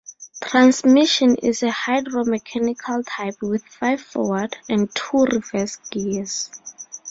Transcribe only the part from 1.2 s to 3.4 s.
is a hydromechanical type